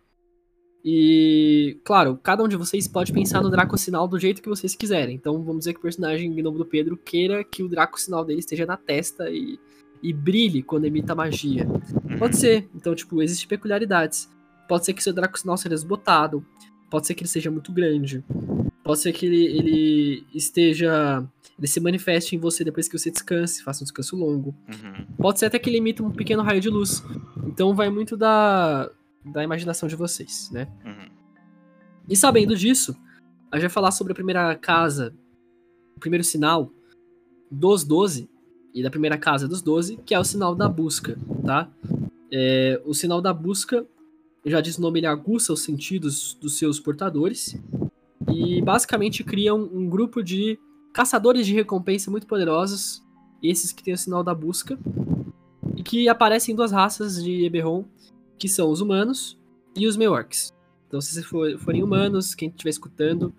E, 0.85 1.79
claro, 1.85 2.19
cada 2.23 2.43
um 2.43 2.49
de 2.49 2.57
vocês 2.57 2.89
pode 2.89 3.13
pensar 3.13 3.43
no 3.43 3.51
Draco 3.51 3.77
Sinal 3.77 4.09
do 4.09 4.19
jeito 4.19 4.41
que 4.41 4.49
vocês 4.49 4.75
quiserem. 4.75 5.15
Então, 5.15 5.43
vamos 5.43 5.61
dizer 5.61 5.75
que 5.75 5.79
o 5.79 5.83
personagem 5.83 6.33
Gnomo 6.35 6.59
do 6.59 6.65
Pedro 6.65 6.97
queira 6.97 7.45
que 7.45 7.63
o 7.63 7.69
Draco 7.69 8.01
Sinal 8.01 8.25
dele 8.25 8.41
esteja 8.41 8.65
na 8.65 8.77
testa 8.77 9.29
e, 9.31 9.59
e 10.03 10.13
brilhe 10.13 10.63
quando 10.63 10.87
emita 10.87 11.15
magia. 11.15 11.67
Pode 12.19 12.37
ser. 12.37 12.69
Então, 12.75 12.95
tipo, 12.95 13.23
existem 13.23 13.47
peculiaridades. 13.47 14.29
Pode 14.67 14.87
ser 14.87 14.95
que 14.95 15.03
seu 15.03 15.13
Draco 15.13 15.39
Sinal 15.39 15.59
seja 15.59 15.71
desbotado. 15.71 16.45
Pode 16.91 17.07
ser 17.07 17.15
que 17.15 17.23
ele 17.23 17.29
seja 17.29 17.51
muito 17.51 17.73
grande. 17.73 18.25
Pode 18.83 19.01
ser 19.01 19.13
que 19.13 19.27
ele, 19.27 19.45
ele 19.47 20.27
esteja. 20.35 21.23
Ele 21.59 21.69
se 21.69 21.79
manifeste 21.79 22.35
em 22.35 22.39
você 22.39 22.65
depois 22.65 22.89
que 22.89 22.99
você 22.99 23.11
descanse, 23.11 23.63
faça 23.63 23.83
um 23.83 23.85
descanso 23.85 24.17
longo. 24.17 24.55
Uhum. 24.67 25.05
Pode 25.19 25.39
ser 25.39 25.47
até 25.47 25.59
que 25.59 25.69
ele 25.69 25.77
emita 25.77 26.03
um 26.03 26.11
pequeno 26.11 26.43
raio 26.43 26.61
de 26.61 26.71
luz. 26.71 27.05
Então 27.47 27.75
vai 27.75 27.91
muito 27.91 28.17
da, 28.17 28.91
da 29.25 29.45
imaginação 29.45 29.89
de 29.89 29.97
vocês, 29.97 30.51
né? 30.51 30.69
Uhum. 30.85 31.09
E 32.09 32.17
sabendo 32.17 32.57
disso, 32.57 32.97
a 33.51 33.57
gente 33.57 33.63
vai 33.63 33.71
falar 33.71 33.91
sobre 33.91 34.13
a 34.13 34.15
primeira 34.15 34.55
casa, 34.57 35.15
o 35.97 36.01
primeiro 36.01 36.25
sinal 36.25 36.73
dos 37.51 37.85
12 37.85 38.29
e 38.73 38.83
da 38.83 38.91
primeira 38.91 39.19
casa 39.19 39.49
dos 39.49 39.61
12, 39.61 39.97
que 39.99 40.15
é 40.15 40.19
o 40.19 40.25
sinal 40.25 40.55
da 40.55 40.69
busca, 40.69 41.19
tá? 41.45 41.69
É, 42.33 42.81
o 42.85 42.95
sinal 42.95 43.21
da 43.21 43.33
busca, 43.33 43.87
já 44.45 44.61
diz 44.61 44.79
o 44.79 44.81
nome, 44.81 45.01
ele 45.01 45.07
aguça 45.07 45.53
os 45.53 45.63
sentidos 45.63 46.37
dos 46.41 46.57
seus 46.57 46.79
portadores 46.79 47.57
e 48.33 48.63
basicamente 48.63 49.25
cria 49.25 49.55
um, 49.55 49.69
um 49.73 49.89
grupo 49.89 50.23
de 50.23 50.59
caçadores 50.93 51.47
de 51.47 51.55
recompensa 51.55 52.11
muito 52.11 52.27
poderosos, 52.27 53.05
esses 53.43 53.73
que 53.73 53.83
têm 53.83 53.95
o 53.95 53.99
sinal 53.99 54.23
da 54.23 54.35
busca, 54.35 54.79
e 55.77 55.83
que 55.83 56.09
aparecem 56.09 56.53
em 56.53 56.57
duas 56.57 56.73
raças 56.73 57.23
de 57.23 57.45
Eberron, 57.45 57.85
que 58.41 58.49
são 58.49 58.71
os 58.71 58.81
humanos 58.81 59.39
e 59.77 59.87
os 59.87 59.99
meio-orcs. 59.99 60.53
Então, 60.89 61.01
se 61.01 61.13
vocês 61.13 61.27
for, 61.27 61.59
forem 61.59 61.83
humanos, 61.83 62.35
quem 62.35 62.49
estiver 62.49 62.71
escutando, 62.71 63.33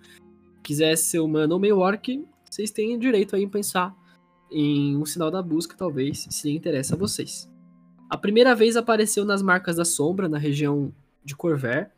quiser 0.63 0.95
ser 0.95 1.19
humano 1.19 1.55
ou 1.55 1.59
meio-orc, 1.59 2.23
vocês 2.49 2.69
têm 2.69 2.97
direito 2.99 3.35
aí 3.35 3.43
em 3.43 3.49
pensar 3.49 3.93
em 4.51 4.95
um 4.95 5.05
sinal 5.05 5.31
da 5.31 5.41
busca, 5.41 5.75
talvez, 5.75 6.27
se 6.29 6.51
interessa 6.51 6.95
a 6.95 6.97
vocês. 6.97 7.49
A 8.09 8.17
primeira 8.17 8.53
vez 8.53 8.77
apareceu 8.77 9.25
nas 9.25 9.41
Marcas 9.41 9.77
da 9.77 9.85
Sombra, 9.85 10.29
na 10.29 10.37
região 10.37 10.93
de 11.25 11.35
Corver, 11.35 11.89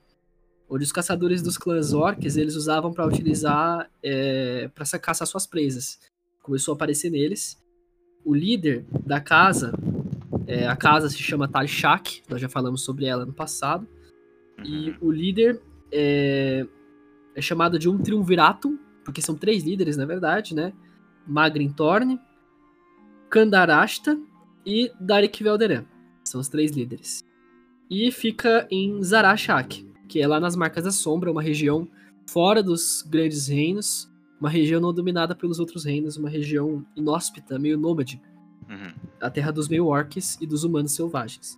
onde 0.70 0.84
os 0.84 0.92
caçadores 0.92 1.42
dos 1.42 1.58
clãs 1.58 1.94
orcs 1.94 2.38
eles 2.38 2.56
usavam 2.56 2.94
para 2.94 3.06
utilizar 3.06 3.90
é, 4.02 4.70
para 4.74 4.86
caçar 5.00 5.28
suas 5.28 5.46
presas. 5.46 6.00
Começou 6.42 6.74
a 6.74 6.76
aparecer 6.76 7.10
neles. 7.10 7.62
O 8.24 8.34
líder 8.34 8.86
da 9.06 9.20
casa 9.20 9.74
é, 10.48 10.68
a 10.68 10.76
casa 10.76 11.10
se 11.10 11.18
chama 11.18 11.48
Talshak, 11.48 12.24
nós 12.30 12.42
já 12.42 12.50
falamos 12.50 12.84
sobre 12.84 13.06
ela 13.06 13.26
no 13.26 13.34
passado. 13.34 13.88
E 14.64 14.90
uhum. 14.90 14.98
o 15.02 15.12
líder 15.12 15.62
é, 15.92 16.66
é 17.36 17.42
chamado 17.42 17.80
de 17.80 17.90
um 17.90 17.98
triunviratum, 17.98 18.78
porque 19.04 19.22
são 19.22 19.36
três 19.36 19.64
líderes, 19.64 19.98
na 19.98 20.06
verdade, 20.06 20.56
né? 20.56 20.74
Magrin 21.28 21.70
Thorn, 21.70 22.20
Kandarashta 23.30 24.20
e 24.66 24.92
Darik 25.00 25.44
Velderan. 25.44 25.86
São 26.24 26.40
os 26.40 26.48
três 26.48 26.72
líderes. 26.72 27.26
E 27.90 28.12
fica 28.12 28.68
em 28.72 29.02
Zarashak, 29.04 29.88
que 30.08 30.22
é 30.22 30.28
lá 30.28 30.40
nas 30.40 30.56
Marcas 30.56 30.84
da 30.84 30.92
Sombra, 30.92 31.32
uma 31.32 31.42
região 31.42 31.88
fora 32.28 32.64
dos 32.64 33.02
grandes 33.04 33.48
reinos, 33.48 34.10
uma 34.40 34.50
região 34.50 34.82
não 34.82 34.94
dominada 34.94 35.36
pelos 35.36 35.60
outros 35.60 35.86
reinos, 35.86 36.18
uma 36.18 36.30
região 36.30 36.86
inóspita, 36.96 37.60
meio 37.60 37.78
nômade. 37.78 38.22
Uhum. 38.70 38.94
A 39.24 39.30
terra 39.30 39.52
dos 39.52 39.68
meio 39.68 39.88
orcs 39.88 40.38
e 40.42 40.46
dos 40.46 40.64
humanos 40.64 40.94
selvagens. 40.94 41.58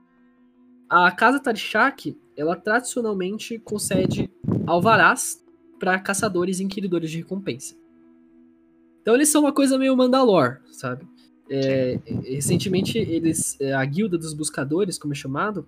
A 0.90 1.12
Casa 1.12 1.40
Tarishak, 1.40 2.16
ela 2.38 2.56
tradicionalmente 2.56 3.58
concede 3.60 4.32
alvarás 4.68 5.44
para 5.80 6.00
caçadores 6.00 6.60
e 6.60 6.64
inquiridores 6.64 7.10
de 7.10 7.18
recompensa. 7.18 7.76
Então 9.02 9.16
eles 9.16 9.30
são 9.30 9.42
uma 9.42 9.54
coisa 9.54 9.78
meio 9.78 9.96
Mandalor, 9.98 10.60
sabe? 10.72 11.08
É, 11.50 12.00
recentemente 12.24 12.98
eles, 12.98 13.60
é, 13.60 13.74
a 13.74 13.86
guilda 13.86 14.18
dos 14.18 14.34
buscadores, 14.34 14.98
como 14.98 15.14
é 15.14 15.16
chamado, 15.16 15.68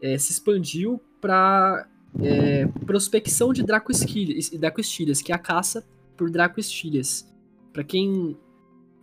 é, 0.00 0.16
se 0.18 0.32
expandiu 0.32 1.00
para 1.20 1.88
é, 2.20 2.66
prospecção 2.86 3.52
de 3.52 3.62
Dracoestilhas, 3.62 5.22
que 5.22 5.32
é 5.32 5.34
a 5.34 5.38
caça 5.38 5.84
por 6.16 6.30
Dracoestilhas. 6.30 7.28
Para 7.72 7.84
quem 7.84 8.36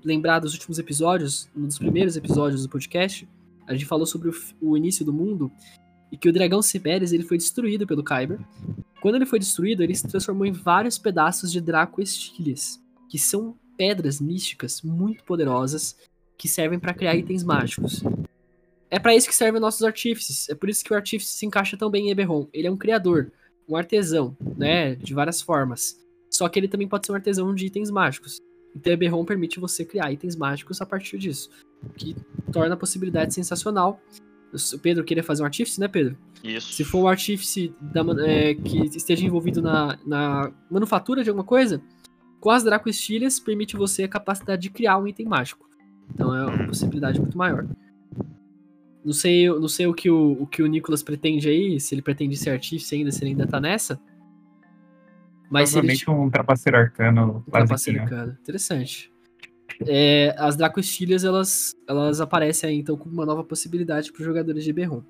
lembrar 0.07 0.39
dos 0.39 0.53
últimos 0.53 0.79
episódios, 0.79 1.49
um 1.55 1.67
dos 1.67 1.77
primeiros 1.77 2.15
episódios 2.15 2.63
do 2.63 2.69
podcast, 2.69 3.27
a 3.67 3.73
gente 3.73 3.85
falou 3.85 4.05
sobre 4.05 4.29
o, 4.29 4.33
o 4.61 4.77
início 4.77 5.03
do 5.03 5.11
mundo 5.11 5.51
e 6.09 6.17
que 6.17 6.29
o 6.29 6.33
dragão 6.33 6.61
Ciberes 6.61 7.11
ele 7.11 7.23
foi 7.23 7.37
destruído 7.37 7.85
pelo 7.85 8.03
Kyber. 8.03 8.39
Quando 9.01 9.15
ele 9.15 9.25
foi 9.25 9.37
destruído, 9.37 9.83
ele 9.83 9.93
se 9.93 10.07
transformou 10.07 10.45
em 10.45 10.53
vários 10.53 10.97
pedaços 10.97 11.51
de 11.51 11.59
Dracoestilhas, 11.59 12.81
que 13.09 13.19
são 13.19 13.57
pedras 13.77 14.21
místicas 14.21 14.81
muito 14.81 15.23
poderosas 15.25 15.97
que 16.37 16.47
servem 16.47 16.79
para 16.79 16.93
criar 16.93 17.15
itens 17.15 17.43
mágicos. 17.43 18.01
É 18.89 18.97
para 18.97 19.13
isso 19.13 19.27
que 19.27 19.35
servem 19.35 19.59
nossos 19.59 19.83
artífices. 19.83 20.47
É 20.47 20.55
por 20.55 20.69
isso 20.69 20.83
que 20.83 20.93
o 20.93 20.95
artífice 20.95 21.33
se 21.33 21.45
encaixa 21.45 21.75
tão 21.75 21.91
bem 21.91 22.07
em 22.07 22.11
Eberron. 22.11 22.47
Ele 22.53 22.67
é 22.67 22.71
um 22.71 22.77
criador, 22.77 23.31
um 23.67 23.75
artesão, 23.75 24.35
né, 24.55 24.95
de 24.95 25.13
várias 25.13 25.41
formas. 25.41 25.99
Só 26.31 26.47
que 26.47 26.57
ele 26.57 26.69
também 26.69 26.87
pode 26.87 27.05
ser 27.05 27.11
um 27.11 27.15
artesão 27.15 27.53
de 27.53 27.65
itens 27.65 27.91
mágicos. 27.91 28.39
Então 28.77 28.93
Eberron 28.93 29.25
permite 29.25 29.60
você 29.60 29.84
criar 29.84 30.12
itens 30.12 30.36
mágicos 30.36 30.79
a 30.81 30.86
partir 30.86 31.17
disso, 31.17 31.50
que 31.96 32.15
torna 32.51 32.75
a 32.75 32.77
possibilidade 32.77 33.34
sensacional. 33.34 34.00
O 34.53 34.79
Pedro 34.79 35.03
queria 35.03 35.24
fazer 35.24 35.41
um 35.41 35.46
artífice, 35.46 35.79
né, 35.79 35.88
Pedro? 35.88 36.15
Isso. 36.43 36.74
Se 36.74 36.84
for 36.84 37.00
um 37.00 37.07
artífice 37.07 37.74
da, 37.81 38.01
é, 38.24 38.53
que 38.53 38.86
esteja 38.96 39.25
envolvido 39.25 39.62
na, 39.62 39.98
na 40.05 40.51
manufatura 40.69 41.24
de 41.24 41.29
alguma 41.29 41.43
coisa, 41.43 41.81
com 42.39 42.51
as 42.51 42.63
Dracoestilhas 42.63 43.39
permite 43.39 43.75
você 43.75 44.03
a 44.03 44.07
capacidade 44.07 44.62
de 44.62 44.69
criar 44.69 45.00
um 45.00 45.07
item 45.07 45.25
mágico. 45.25 45.67
Então 46.13 46.34
é 46.34 46.46
uma 46.46 46.67
possibilidade 46.67 47.19
muito 47.19 47.38
maior. 47.38 47.67
Não 49.03 49.13
sei, 49.13 49.50
não 49.50 49.67
sei 49.67 49.88
o, 49.88 49.93
que 49.93 50.10
o, 50.10 50.43
o 50.43 50.48
que 50.48 50.62
o 50.62 50.67
Nicolas 50.67 51.01
pretende 51.01 51.50
aí, 51.50 51.79
se 51.79 51.96
ele 51.96 52.01
pretende 52.01 52.38
ser 52.38 52.51
artífice 52.51 52.93
ainda, 52.93 53.12
se 53.12 53.24
ele 53.24 53.31
ainda 53.31 53.48
tá 53.48 53.60
nessa. 53.60 54.00
Mas 55.50 55.72
Provavelmente 55.72 56.10
ele... 56.10 56.18
um 56.18 56.30
trapaceiro 56.30 56.77
arcano. 56.77 57.44
Um 57.48 57.51
trapaceiro 57.51 58.01
arcano. 58.01 58.38
Interessante. 58.42 59.12
É, 59.86 60.36
as 60.38 60.56
Dracoestilhas, 60.56 61.24
elas, 61.24 61.75
elas 61.88 62.20
aparecem 62.20 62.70
aí, 62.70 62.77
então, 62.77 62.98
como 62.98 63.13
uma 63.13 63.25
nova 63.25 63.44
possibilidade 63.44 64.12
para 64.12 64.20
os 64.20 64.25
jogadores 64.25 64.63
de 64.63 64.74
Berron. 64.74 65.04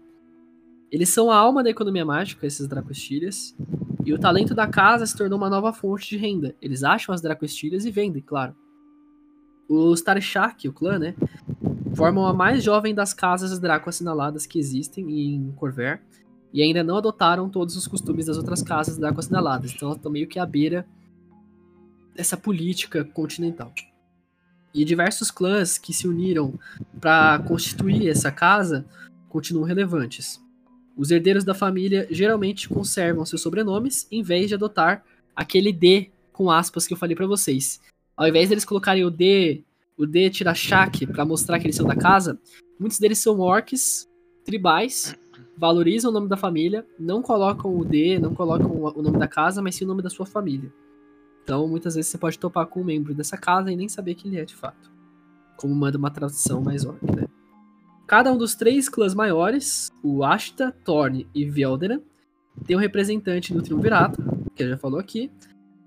Eles 0.92 1.10
são 1.10 1.30
a 1.32 1.36
alma 1.36 1.64
da 1.64 1.70
economia 1.70 2.06
mágica, 2.06 2.46
esses 2.46 2.68
Dracoestilhas. 2.68 3.56
E 4.06 4.14
o 4.14 4.20
talento 4.20 4.56
da 4.56 4.68
casa 4.68 5.06
se 5.06 5.16
tornou 5.16 5.38
uma 5.38 5.50
nova 5.50 5.74
fonte 5.74 6.10
de 6.10 6.18
renda. 6.18 6.56
Eles 6.62 6.84
acham 6.84 7.14
as 7.14 7.22
Dracoestilhas 7.22 7.86
e 7.86 7.92
vendem, 7.92 8.22
claro. 8.22 8.56
Os 9.68 10.02
Tarshak, 10.02 10.68
o 10.68 10.74
clã, 10.74 10.98
né? 10.98 11.14
Formam 11.94 12.26
a 12.26 12.34
mais 12.34 12.64
jovem 12.64 12.96
das 12.96 13.14
casas 13.14 13.60
Draco 13.60 13.90
assinaladas 13.90 14.46
que 14.46 14.60
existem 14.60 15.10
em 15.10 15.52
Corver. 15.54 16.02
E 16.58 16.64
ainda 16.64 16.84
não 16.84 16.98
adotaram 16.98 17.48
todos 17.48 17.76
os 17.76 17.86
costumes 17.86 18.26
das 18.26 18.36
outras 18.36 18.64
casas 18.64 18.98
Draco 18.98 19.20
assinaladas. 19.20 19.72
Então 19.72 19.90
elas 19.90 19.98
estão 19.98 20.12
meio 20.12 20.28
que 20.28 20.40
à 20.40 20.46
beira 20.46 20.88
dessa 22.16 22.36
política 22.36 23.06
continental. 23.06 23.72
E 24.74 24.84
diversos 24.84 25.30
clãs 25.30 25.78
que 25.78 25.94
se 25.94 26.08
uniram 26.08 26.58
para 27.00 27.38
constituir 27.48 28.10
essa 28.10 28.32
casa 28.32 28.88
continuam 29.30 29.66
relevantes. 29.68 30.44
Os 30.98 31.12
herdeiros 31.12 31.44
da 31.44 31.54
família 31.54 32.08
geralmente 32.10 32.68
conservam 32.68 33.24
seus 33.24 33.44
sobrenomes 33.44 34.08
em 34.12 34.24
vez 34.24 34.48
de 34.48 34.56
adotar 34.56 35.06
aquele 35.36 35.72
D 35.72 36.10
com 36.34 36.50
aspas 36.50 36.88
que 36.88 36.94
eu 36.94 36.98
falei 36.98 37.16
para 37.16 37.28
vocês. 37.28 37.80
Ao 38.16 38.28
invés 38.28 38.50
deles 38.50 38.66
colocarem 38.66 39.06
o 39.06 39.12
D, 39.12 39.64
o 39.96 40.08
D 40.08 40.32
Tirachak 40.32 41.06
para 41.06 41.24
mostrar 41.24 41.60
que 41.60 41.68
eles 41.68 41.76
são 41.76 41.86
da 41.86 41.96
casa, 41.96 42.40
muitos 42.80 42.98
deles 42.98 43.20
são 43.20 43.40
orcs 43.40 44.10
tribais, 44.44 45.16
valorizam 45.58 46.12
o 46.12 46.14
nome 46.14 46.30
da 46.30 46.38
família, 46.38 46.86
não 47.00 47.22
colocam 47.22 47.76
o 47.76 47.84
D, 47.84 48.20
não 48.20 48.34
colocam 48.36 48.72
o 48.72 49.02
nome 49.02 49.18
da 49.18 49.28
casa, 49.28 49.62
mas 49.62 49.76
sim 49.76 49.86
o 49.86 49.88
nome 49.88 50.04
da 50.04 50.10
sua 50.10 50.26
família. 50.26 50.72
Então, 51.44 51.68
muitas 51.68 51.96
vezes 51.96 52.12
você 52.12 52.18
pode 52.18 52.38
topar 52.38 52.68
com 52.68 52.82
um 52.82 52.84
membro 52.84 53.16
dessa 53.16 53.38
casa 53.38 53.72
e 53.72 53.76
nem 53.76 53.90
saber 53.90 54.16
quem 54.16 54.32
ele 54.32 54.42
é 54.42 54.46
de 54.46 54.56
fato. 54.56 54.92
Como 55.56 55.74
manda 55.74 55.98
uma 55.98 56.12
tradução 56.12 56.62
mais 56.62 56.86
orc, 56.86 57.04
né? 57.06 57.26
Cada 58.06 58.32
um 58.32 58.38
dos 58.38 58.54
três 58.54 58.88
clãs 58.88 59.14
maiores, 59.14 59.92
o 60.04 60.24
Ashta, 60.24 60.72
Thorn 60.84 61.28
e 61.34 61.50
Velderan, 61.50 62.02
tem 62.66 62.76
um 62.76 62.80
representante 62.80 63.54
no 63.54 63.62
Triunvirato, 63.62 64.22
que 64.56 64.68
já 64.68 64.78
falou 64.78 65.00
aqui, 65.00 65.32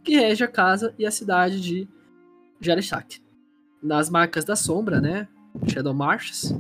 que 0.03 0.17
rege 0.17 0.43
a 0.43 0.49
casa 0.49 0.95
e 0.99 1.07
a 1.07 1.11
cidade 1.11 1.61
de 1.61 1.89
Jareshak. 2.61 3.23
Nas 3.83 4.11
marcas 4.11 4.45
da 4.45 4.57
sombra, 4.57 5.01
né, 5.01 5.29
Shadow 5.67 5.95
Marshes, 5.95 6.55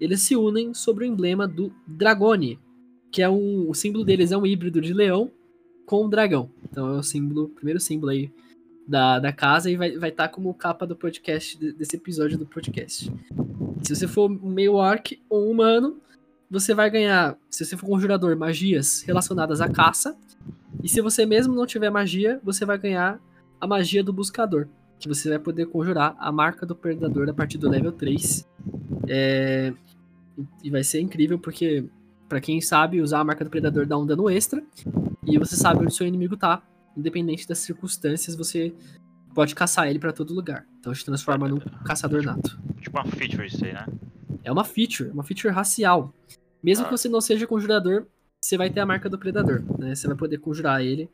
eles 0.00 0.20
se 0.20 0.36
unem 0.36 0.74
sobre 0.74 1.04
o 1.04 1.06
emblema 1.06 1.46
do 1.46 1.72
Dragone, 1.86 2.58
que 3.10 3.22
é 3.22 3.28
um, 3.28 3.68
o 3.68 3.74
símbolo 3.74 4.04
deles 4.04 4.32
é 4.32 4.36
um 4.36 4.46
híbrido 4.46 4.80
de 4.80 4.92
leão 4.92 5.30
com 5.86 6.04
um 6.04 6.08
dragão. 6.08 6.50
Então 6.70 6.94
é 6.94 6.98
o 6.98 7.02
símbolo, 7.02 7.48
primeiro 7.48 7.78
símbolo 7.80 8.10
aí 8.10 8.32
da, 8.86 9.18
da 9.18 9.32
casa 9.32 9.70
e 9.70 9.76
vai 9.76 9.88
estar 9.88 10.00
vai 10.00 10.10
tá 10.10 10.28
como 10.28 10.52
capa 10.54 10.86
do 10.86 10.96
podcast, 10.96 11.56
desse 11.74 11.96
episódio 11.96 12.36
do 12.36 12.46
podcast. 12.46 13.12
Se 13.82 13.94
você 13.94 14.06
for 14.06 14.28
meio 14.28 14.74
orc 14.74 15.20
ou 15.28 15.50
humano, 15.50 16.00
você 16.50 16.74
vai 16.74 16.90
ganhar, 16.90 17.36
se 17.50 17.64
você 17.64 17.76
for 17.76 17.86
conjurador, 17.86 18.36
magias 18.36 19.02
relacionadas 19.02 19.60
à 19.60 19.68
caça. 19.68 20.16
E 20.82 20.88
se 20.88 21.00
você 21.00 21.24
mesmo 21.24 21.54
não 21.54 21.66
tiver 21.66 21.90
magia, 21.90 22.40
você 22.42 22.64
vai 22.64 22.78
ganhar 22.78 23.20
a 23.60 23.66
magia 23.66 24.04
do 24.04 24.12
buscador. 24.12 24.68
Que 24.98 25.08
você 25.08 25.28
vai 25.28 25.38
poder 25.38 25.66
conjurar 25.66 26.16
a 26.18 26.30
marca 26.30 26.64
do 26.64 26.74
predador 26.74 27.28
a 27.28 27.34
partir 27.34 27.58
do 27.58 27.68
level 27.68 27.92
3. 27.92 28.46
É... 29.08 29.72
E 30.62 30.70
vai 30.70 30.82
ser 30.82 31.00
incrível 31.00 31.38
porque, 31.38 31.84
para 32.28 32.40
quem 32.40 32.60
sabe, 32.60 33.00
usar 33.00 33.20
a 33.20 33.24
marca 33.24 33.44
do 33.44 33.50
predador 33.50 33.86
dá 33.86 33.96
um 33.96 34.06
dano 34.06 34.28
extra. 34.28 34.62
E 35.26 35.38
você 35.38 35.56
sabe 35.56 35.82
onde 35.82 35.94
seu 35.94 36.06
inimigo 36.06 36.36
tá 36.36 36.62
independente 36.96 37.46
das 37.46 37.58
circunstâncias, 37.58 38.36
você 38.36 38.72
pode 39.34 39.54
caçar 39.54 39.88
ele 39.88 39.98
para 39.98 40.12
todo 40.12 40.34
lugar. 40.34 40.66
Então 40.78 40.92
te 40.92 41.04
transforma 41.04 41.48
num 41.48 41.58
caçador 41.84 42.22
nato. 42.22 42.58
Tipo 42.80 42.98
uma 42.98 43.06
feature 43.06 43.46
isso 43.46 43.64
aí, 43.64 43.72
né? 43.72 43.86
É 44.42 44.52
uma 44.52 44.64
feature, 44.64 45.10
uma 45.10 45.24
feature 45.24 45.52
racial. 45.52 46.14
Mesmo 46.62 46.84
ah. 46.84 46.88
que 46.88 46.96
você 46.96 47.08
não 47.08 47.20
seja 47.20 47.46
conjurador, 47.46 48.06
você 48.40 48.56
vai 48.56 48.70
ter 48.70 48.80
a 48.80 48.86
marca 48.86 49.08
do 49.08 49.18
predador, 49.18 49.62
né? 49.78 49.94
Você 49.94 50.06
vai 50.06 50.16
poder 50.16 50.38
conjurar 50.38 50.82
ele. 50.82 51.08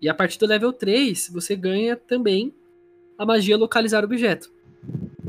E 0.00 0.08
a 0.08 0.14
partir 0.14 0.38
do 0.38 0.46
level 0.46 0.72
3, 0.72 1.30
você 1.32 1.56
ganha 1.56 1.96
também 1.96 2.54
a 3.18 3.26
magia 3.26 3.56
localizar 3.56 4.04
objeto. 4.04 4.50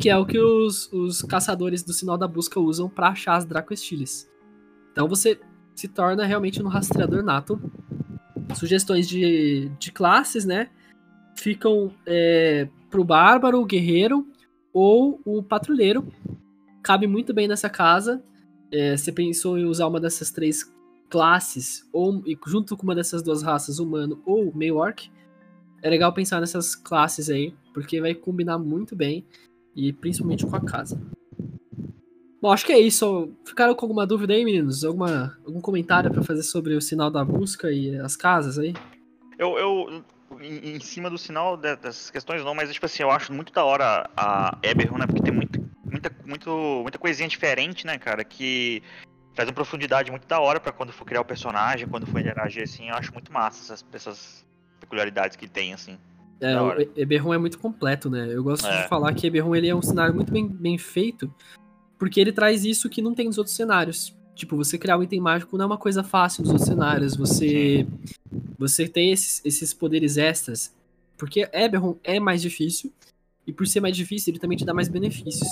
Que 0.02 0.10
é 0.10 0.18
o 0.18 0.26
que 0.26 0.40
os, 0.40 0.92
os 0.92 1.22
caçadores 1.22 1.84
do 1.84 1.94
sinal 1.94 2.18
da 2.18 2.28
busca 2.28 2.60
usam 2.60 2.90
para 2.90 3.10
achar 3.10 3.36
as 3.36 3.46
Dracoestiles. 3.46 4.28
Então 4.92 5.08
você 5.08 5.40
se 5.76 5.88
torna 5.88 6.26
realmente 6.26 6.62
um 6.62 6.68
rastreador 6.68 7.22
nato 7.22 7.62
sugestões 8.56 9.08
de, 9.08 9.70
de 9.80 9.92
classes, 9.92 10.44
né? 10.44 10.70
Ficam 11.38 11.94
é, 12.06 12.68
pro 12.90 13.04
bárbaro, 13.04 13.62
o 13.62 13.66
guerreiro 13.66 14.28
ou 14.74 15.22
o 15.24 15.44
patrulheiro. 15.44 16.12
Cabe 16.82 17.06
muito 17.06 17.32
bem 17.32 17.48
nessa 17.48 17.70
casa. 17.70 18.24
É, 18.72 18.98
você 18.98 19.12
pensou 19.12 19.58
em 19.58 19.66
usar 19.66 19.88
uma 19.88 20.00
dessas 20.00 20.32
três 20.32 20.64
classes, 21.10 21.88
ou 21.94 22.24
junto 22.48 22.76
com 22.76 22.84
uma 22.84 22.96
dessas 22.96 23.22
duas 23.22 23.44
raças, 23.44 23.78
humano 23.78 24.20
ou 24.26 24.52
meio 24.56 24.78
orc, 24.78 25.12
é 25.84 25.90
legal 25.90 26.12
pensar 26.14 26.40
nessas 26.40 26.74
classes 26.74 27.30
aí, 27.30 27.54
porque 27.74 28.00
vai 28.00 28.16
combinar 28.16 28.58
muito 28.58 28.96
bem, 28.96 29.26
e 29.76 29.94
principalmente 29.94 30.46
com 30.46 30.56
a 30.56 30.62
casa. 30.62 31.00
Bom, 32.42 32.52
acho 32.52 32.66
que 32.66 32.74
é 32.74 32.80
isso. 32.80 33.32
Ficaram 33.46 33.76
com 33.76 33.86
alguma 33.86 34.08
dúvida 34.08 34.34
aí, 34.34 34.44
meninos? 34.44 34.84
Alguma, 34.84 35.38
algum 35.46 35.62
comentário 35.62 36.10
para 36.10 36.24
fazer 36.24 36.42
sobre 36.42 36.74
o 36.74 36.82
sinal 36.82 37.12
da 37.12 37.24
busca 37.24 37.72
e 37.72 37.96
as 38.00 38.16
casas 38.16 38.58
aí? 38.58 38.74
Eu, 39.38 39.58
eu 39.60 40.04
em, 40.40 40.76
em, 40.76 40.80
cima 40.80 41.10
do 41.10 41.18
sinal 41.18 41.56
dessas 41.56 42.10
questões 42.10 42.44
não, 42.44 42.56
mas 42.56 42.74
tipo 42.74 42.86
assim, 42.86 43.04
eu 43.04 43.12
acho 43.12 43.32
muito 43.32 43.54
da 43.54 43.64
hora 43.64 44.10
a 44.18 44.58
Eberron, 44.64 44.98
né? 44.98 45.06
Porque 45.06 45.22
tem 45.22 45.34
muito, 45.34 45.60
muita, 45.86 46.12
muito, 46.26 46.50
muita 46.82 46.98
coisinha 46.98 47.30
diferente, 47.30 47.86
né, 47.86 48.00
cara? 48.00 48.24
Que 48.24 48.82
traz 49.36 49.48
uma 49.48 49.54
profundidade 49.54 50.10
muito 50.10 50.28
da 50.28 50.40
hora 50.40 50.60
para 50.60 50.72
quando 50.72 50.92
for 50.92 51.06
criar 51.06 51.22
o 51.22 51.26
personagem, 51.26 51.88
quando 51.88 52.08
for 52.08 52.20
interagir 52.20 52.64
assim. 52.64 52.90
Eu 52.90 52.96
acho 52.96 53.14
muito 53.14 53.32
massa 53.32 53.62
essas, 53.74 53.86
essas 53.94 54.46
peculiaridades 54.80 55.38
que 55.38 55.48
tem, 55.48 55.74
assim. 55.74 56.00
É, 56.42 56.60
o 56.60 56.82
Eberron 56.96 57.34
é 57.34 57.38
muito 57.38 57.60
completo, 57.60 58.10
né? 58.10 58.28
Eu 58.32 58.44
gosto 58.44 58.68
é. 58.68 58.82
de 58.82 58.90
falar 58.90 59.14
que 59.14 59.28
Eberron 59.28 59.56
ele 59.56 59.68
é 59.68 59.76
um 59.76 59.82
cenário 59.82 60.14
muito 60.14 60.32
bem, 60.32 60.48
bem 60.48 60.78
feito 60.78 61.32
porque 62.02 62.20
ele 62.20 62.32
traz 62.32 62.66
isso 62.66 62.90
que 62.90 63.00
não 63.00 63.14
tem 63.14 63.28
nos 63.28 63.38
outros 63.38 63.56
cenários. 63.56 64.12
Tipo, 64.34 64.58
você 64.58 64.76
criar 64.76 64.98
um 64.98 65.04
item 65.04 65.22
mágico 65.22 65.56
não 65.56 65.66
é 65.66 65.68
uma 65.68 65.78
coisa 65.78 66.04
fácil 66.04 66.42
nos 66.42 66.50
outros 66.50 66.68
cenários. 66.68 67.16
Você 67.16 67.86
Você 68.58 68.88
tem 68.88 69.12
esses, 69.12 69.40
esses 69.46 69.72
poderes 69.72 70.18
extras, 70.18 70.76
porque 71.16 71.48
Eberron 71.54 71.96
é 72.04 72.20
mais 72.20 72.42
difícil, 72.42 72.92
e 73.46 73.54
por 73.54 73.68
ser 73.68 73.82
mais 73.82 73.96
difícil, 73.96 74.32
ele 74.32 74.40
também 74.40 74.58
te 74.58 74.66
dá 74.66 74.74
mais 74.74 74.88
benefícios. 74.88 75.48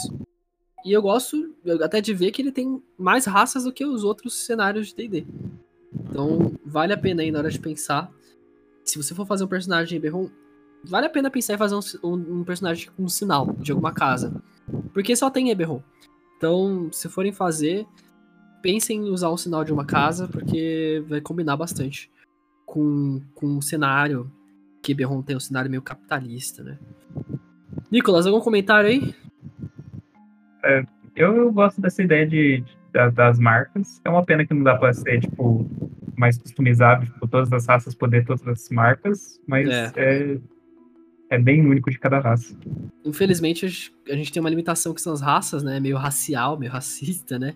E 0.83 0.91
eu 0.91 1.03
gosto 1.03 1.53
até 1.83 2.01
de 2.01 2.15
ver 2.15 2.31
que 2.31 2.41
ele 2.41 2.51
tem 2.51 2.81
mais 2.97 3.25
raças 3.25 3.65
do 3.65 3.71
que 3.71 3.85
os 3.85 4.03
outros 4.03 4.33
cenários 4.33 4.87
de 4.87 4.95
D&D. 4.95 5.27
Então, 6.09 6.51
vale 6.65 6.93
a 6.93 6.97
pena 6.97 7.21
aí 7.21 7.29
na 7.29 7.37
hora 7.37 7.51
de 7.51 7.59
pensar. 7.59 8.11
Se 8.83 8.97
você 8.97 9.13
for 9.13 9.27
fazer 9.27 9.43
um 9.43 9.47
personagem 9.47 9.97
Eberron, 9.97 10.31
vale 10.83 11.07
a 11.07 11.09
pena 11.09 11.29
pensar 11.29 11.53
em 11.53 11.57
fazer 11.57 11.75
um, 11.75 11.79
um, 12.03 12.39
um, 12.39 12.43
personagem 12.43 12.89
com 12.95 13.03
um 13.03 13.09
sinal 13.09 13.53
de 13.59 13.71
alguma 13.71 13.93
casa. 13.93 14.41
Porque 14.93 15.15
só 15.15 15.29
tem 15.29 15.49
Eberron. 15.49 15.81
Então, 16.37 16.89
se 16.91 17.09
forem 17.09 17.31
fazer, 17.31 17.85
pensem 18.61 19.07
em 19.07 19.09
usar 19.09 19.29
um 19.29 19.37
sinal 19.37 19.63
de 19.63 19.73
uma 19.73 19.85
casa, 19.85 20.27
porque 20.27 21.03
vai 21.07 21.21
combinar 21.21 21.57
bastante 21.57 22.09
com, 22.65 23.21
com 23.35 23.57
o 23.57 23.61
cenário. 23.61 24.31
Que 24.81 24.93
Eberron 24.93 25.21
tem 25.21 25.35
um 25.35 25.41
cenário 25.41 25.69
meio 25.69 25.81
capitalista, 25.81 26.63
né? 26.63 26.77
Nicolas, 27.91 28.25
algum 28.25 28.39
comentário 28.39 28.89
aí? 28.89 29.13
É, 30.63 30.85
eu 31.15 31.51
gosto 31.51 31.81
dessa 31.81 32.01
ideia 32.01 32.25
de, 32.25 32.63
de, 32.93 33.11
das 33.11 33.39
marcas. 33.39 33.99
É 34.05 34.09
uma 34.09 34.23
pena 34.23 34.45
que 34.45 34.53
não 34.53 34.63
dá 34.63 34.77
pra 34.77 34.93
ser, 34.93 35.19
tipo, 35.19 35.69
mais 36.15 36.37
customizado, 36.37 37.05
tipo, 37.05 37.27
todas 37.27 37.51
as 37.51 37.65
raças 37.65 37.95
poder 37.95 38.25
todas 38.25 38.45
as 38.47 38.69
marcas, 38.69 39.41
mas 39.47 39.67
é. 39.69 39.91
é 39.95 40.37
é 41.29 41.37
bem 41.37 41.65
único 41.65 41.91
de 41.91 41.99
cada 41.99 42.19
raça. 42.19 42.55
Infelizmente, 43.05 43.93
a 44.09 44.15
gente 44.15 44.31
tem 44.31 44.41
uma 44.41 44.49
limitação 44.49 44.93
que 44.93 45.01
são 45.01 45.13
as 45.13 45.21
raças, 45.21 45.63
né? 45.63 45.79
Meio 45.79 45.97
racial, 45.97 46.57
meio 46.57 46.71
racista, 46.71 47.37
né? 47.37 47.55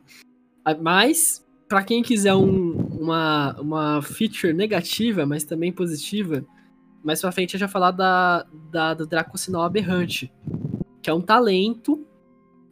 Mas, 0.81 1.45
para 1.67 1.83
quem 1.83 2.03
quiser 2.03 2.35
um, 2.35 2.71
uma, 2.99 3.59
uma 3.59 4.01
feature 4.01 4.53
negativa, 4.53 5.25
mas 5.25 5.43
também 5.43 5.71
positiva, 5.71 6.45
mais 7.03 7.19
pra 7.19 7.31
frente 7.31 7.55
eu 7.55 7.59
já 7.59 7.67
falar 7.67 7.91
da, 7.91 8.45
da, 8.71 8.93
do 8.93 9.05
Dracocinal 9.05 9.63
Aberrante, 9.63 10.31
que 11.01 11.09
é 11.09 11.13
um 11.13 11.21
talento 11.21 12.05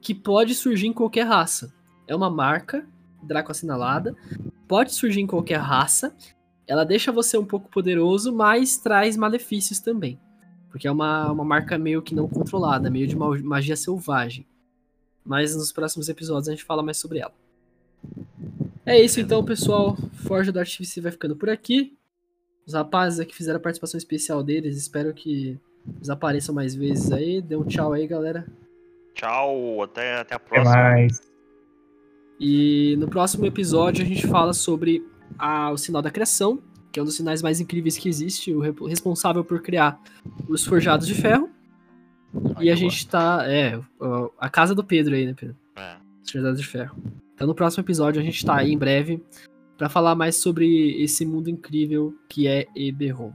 que 0.01 0.15
pode 0.15 0.55
surgir 0.55 0.87
em 0.87 0.93
qualquer 0.93 1.23
raça. 1.23 1.73
É 2.07 2.15
uma 2.15 2.29
marca 2.29 2.87
Draco 3.23 3.51
assinalada, 3.51 4.15
pode 4.67 4.93
surgir 4.93 5.21
em 5.21 5.27
qualquer 5.27 5.59
raça, 5.59 6.15
ela 6.67 6.83
deixa 6.83 7.11
você 7.11 7.37
um 7.37 7.45
pouco 7.45 7.69
poderoso, 7.69 8.33
mas 8.33 8.77
traz 8.77 9.17
malefícios 9.17 9.79
também. 9.79 10.19
Porque 10.71 10.87
é 10.87 10.91
uma, 10.91 11.31
uma 11.31 11.43
marca 11.43 11.77
meio 11.77 12.01
que 12.01 12.15
não 12.15 12.27
controlada, 12.27 12.89
meio 12.89 13.05
de 13.05 13.15
magia 13.15 13.75
selvagem. 13.75 14.45
Mas 15.23 15.55
nos 15.55 15.71
próximos 15.71 16.09
episódios 16.09 16.47
a 16.47 16.51
gente 16.51 16.63
fala 16.63 16.81
mais 16.81 16.97
sobre 16.97 17.19
ela. 17.19 17.33
É 18.85 18.99
isso 18.99 19.19
então, 19.19 19.43
pessoal. 19.43 19.95
Forja 20.25 20.51
do 20.51 20.59
Artifice 20.59 21.01
vai 21.01 21.11
ficando 21.11 21.35
por 21.35 21.49
aqui. 21.49 21.95
Os 22.65 22.73
rapazes 22.73 23.19
aqui 23.19 23.35
fizeram 23.35 23.57
a 23.57 23.61
participação 23.61 23.97
especial 23.97 24.41
deles. 24.41 24.77
Espero 24.77 25.13
que 25.13 25.59
eles 25.97 26.09
apareçam 26.09 26.55
mais 26.55 26.73
vezes 26.73 27.11
aí. 27.11 27.41
Dê 27.41 27.55
um 27.55 27.65
tchau 27.65 27.91
aí, 27.93 28.07
galera. 28.07 28.47
Tchau, 29.13 29.83
até, 29.83 30.19
até 30.19 30.35
a 30.35 30.39
próxima. 30.39 30.71
Até 30.71 30.81
mais. 30.81 31.21
E 32.39 32.95
no 32.97 33.07
próximo 33.07 33.45
episódio 33.45 34.03
a 34.03 34.07
gente 34.07 34.25
fala 34.25 34.53
sobre 34.53 35.05
a, 35.37 35.69
o 35.69 35.77
sinal 35.77 36.01
da 36.01 36.09
criação 36.09 36.59
que 36.91 36.99
é 36.99 37.01
um 37.01 37.05
dos 37.05 37.15
sinais 37.15 37.41
mais 37.41 37.59
incríveis 37.59 37.97
que 37.97 38.09
existe, 38.09 38.53
o 38.53 38.85
responsável 38.85 39.43
por 39.43 39.61
criar 39.61 39.99
os 40.47 40.65
forjados 40.65 41.07
de 41.07 41.13
ferro. 41.13 41.49
Ai, 42.55 42.65
e 42.65 42.71
a 42.71 42.75
gente 42.75 43.07
tá. 43.07 43.43
É, 43.45 43.79
a 44.39 44.49
casa 44.49 44.75
do 44.75 44.83
Pedro 44.83 45.15
aí, 45.15 45.25
né, 45.25 45.33
Pedro? 45.33 45.55
É. 45.75 45.95
Os 46.23 46.31
forjados 46.31 46.59
de 46.59 46.65
ferro. 46.65 46.95
Então 47.33 47.47
no 47.47 47.55
próximo 47.55 47.81
episódio 47.81 48.21
a 48.21 48.23
gente 48.23 48.45
tá 48.45 48.57
aí 48.57 48.71
em 48.71 48.77
breve 48.77 49.23
para 49.77 49.89
falar 49.89 50.13
mais 50.13 50.35
sobre 50.35 51.01
esse 51.01 51.25
mundo 51.25 51.49
incrível 51.49 52.13
que 52.29 52.47
é 52.47 52.67
Eberron. 52.75 53.33